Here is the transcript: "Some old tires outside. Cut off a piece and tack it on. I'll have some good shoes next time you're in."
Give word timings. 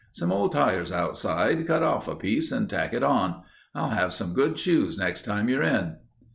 "Some 0.13 0.31
old 0.31 0.51
tires 0.51 0.91
outside. 0.91 1.67
Cut 1.67 1.83
off 1.83 2.07
a 2.07 2.15
piece 2.15 2.51
and 2.51 2.67
tack 2.67 2.91
it 2.95 3.03
on. 3.03 3.43
I'll 3.75 3.89
have 3.91 4.13
some 4.15 4.33
good 4.33 4.57
shoes 4.57 4.97
next 4.97 5.25
time 5.25 5.47
you're 5.47 5.61
in." 5.61 5.97